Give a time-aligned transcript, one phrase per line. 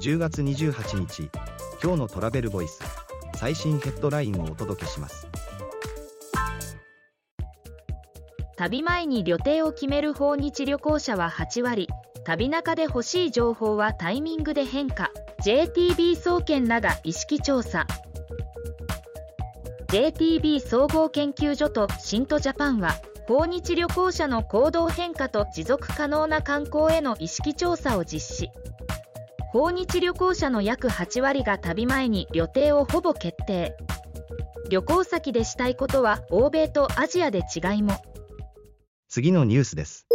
[0.00, 1.30] 10月28日
[1.82, 2.80] 今日のトラベルボイス
[3.36, 5.28] 最新ヘッドラインをお届けします。
[8.56, 11.86] 旅前に旅程を決める訪日旅行者は8割。
[12.24, 15.10] 旅中で欲しい情報はタイミングで変化。
[15.44, 17.86] JTB 総研らが意識調査。
[19.88, 22.94] JTB 総合研究所とシントジャパンは
[23.28, 28.50] 訪日旅行者の行動変化と持続可能な観光への意識調査を実施。
[29.52, 33.76] 訪日旅行者の約8割が旅前に旅程をほぼ決定。
[34.70, 38.00] 旅行先でしたいことは欧米とアジアで違いも。
[39.08, 40.06] 次のニュースです。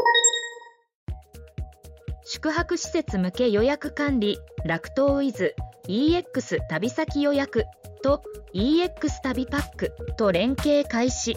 [2.24, 5.54] 宿泊施設向け予約管理楽東ウィズ
[5.90, 7.66] EX 旅先予約
[8.02, 11.36] と EX 旅パックと連携開始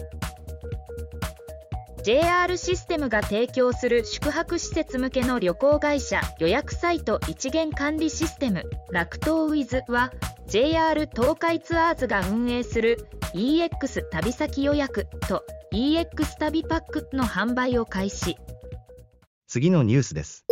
[2.09, 10.11] JR システムが提供する宿泊施設向けの旅行会社予約サイト一元管理システム楽東ウィズは
[10.47, 18.37] JR 東海ツアーズが運営する EX 旅先予約と EX 旅パックの販売を開始。
[19.45, 20.45] 次のニュースです。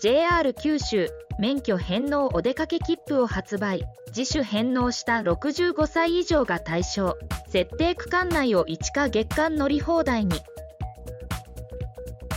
[0.00, 1.08] JR 九州
[1.40, 3.82] 免許返納お出かけ切符を発売。
[4.16, 7.16] 自主返納した65歳以上が対象。
[7.48, 10.40] 設定区間内を1か月間乗り放題に。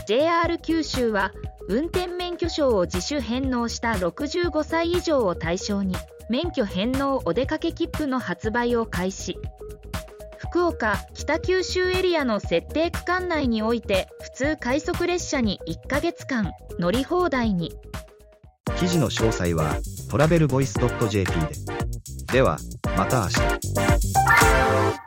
[0.08, 1.34] JR 九州は
[1.70, 5.96] 運転免許証を自主返納した65歳以上を対象に。
[6.30, 9.38] 免許返納お出かけ切符の発売を開始。
[10.52, 17.74] 福岡北九州エリアの設定区間内において普通快速列車に1ヶ月間乗り放題に。
[18.78, 19.78] 記事の詳細は
[20.10, 20.74] トラベルボイス
[21.10, 22.34] .jp で。
[22.34, 22.60] では
[22.98, 25.01] また明日。